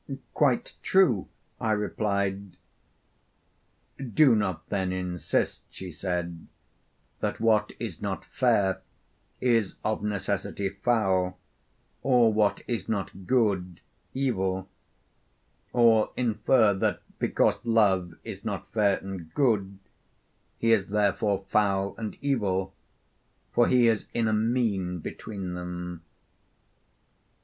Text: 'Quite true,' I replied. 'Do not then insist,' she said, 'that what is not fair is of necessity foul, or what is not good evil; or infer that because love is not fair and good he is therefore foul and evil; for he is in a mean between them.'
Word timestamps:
'Quite 0.33 0.73
true,' 0.81 1.27
I 1.59 1.73
replied. 1.73 2.57
'Do 3.99 4.35
not 4.35 4.65
then 4.69 4.91
insist,' 4.91 5.61
she 5.69 5.91
said, 5.91 6.47
'that 7.19 7.39
what 7.39 7.71
is 7.77 8.01
not 8.01 8.25
fair 8.25 8.81
is 9.41 9.75
of 9.83 10.01
necessity 10.01 10.69
foul, 10.69 11.37
or 12.01 12.33
what 12.33 12.61
is 12.67 12.89
not 12.89 13.27
good 13.27 13.79
evil; 14.15 14.67
or 15.71 16.09
infer 16.17 16.73
that 16.73 17.03
because 17.19 17.63
love 17.63 18.15
is 18.23 18.43
not 18.43 18.71
fair 18.73 18.97
and 18.97 19.31
good 19.35 19.77
he 20.57 20.71
is 20.71 20.87
therefore 20.87 21.45
foul 21.51 21.93
and 21.99 22.17
evil; 22.21 22.73
for 23.53 23.67
he 23.67 23.87
is 23.87 24.07
in 24.15 24.27
a 24.27 24.33
mean 24.33 24.97
between 24.97 25.53
them.' 25.53 26.01